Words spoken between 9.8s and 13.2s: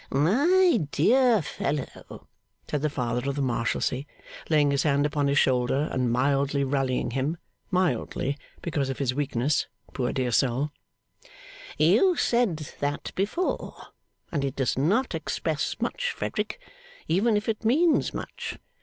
poor dear soul; 'you said that